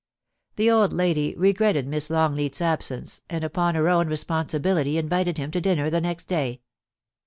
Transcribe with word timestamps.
The 0.55 0.71
old 0.71 0.93
lady 0.93 1.35
regretted 1.37 1.85
Miss 1.85 2.09
Long 2.09 2.33
leat's 2.35 2.59
absence, 2.59 3.21
and 3.29 3.43
upon 3.43 3.75
her 3.75 3.87
own 3.87 4.07
responsibility 4.07 4.97
invited 4.97 5.37
him 5.37 5.51
to 5.51 5.61
dinner 5.61 5.91
the 5.91 6.01
next 6.01 6.23
day. 6.25 6.61